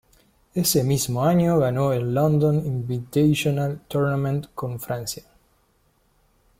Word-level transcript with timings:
Ese 0.55 0.83
mismo 0.83 1.23
año 1.23 1.59
ganó 1.59 1.93
el 1.93 2.11
London 2.15 2.65
Invitational 2.65 3.81
Tournament 3.87 4.47
con 4.55 4.79
Francia. 4.79 5.23